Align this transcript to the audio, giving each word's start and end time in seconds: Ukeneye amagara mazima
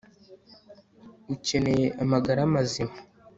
Ukeneye 1.33 1.85
amagara 2.03 2.41
mazima 2.53 2.97